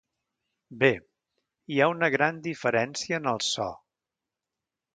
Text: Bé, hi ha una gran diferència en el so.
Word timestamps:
Bé, 0.83 0.89
hi 1.73 1.77
ha 1.85 1.89
una 1.97 2.09
gran 2.15 2.39
diferència 2.49 3.21
en 3.23 3.31
el 3.35 3.41
so. 3.51 3.69